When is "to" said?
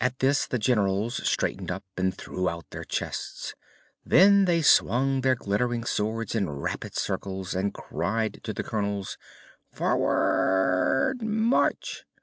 8.44-8.54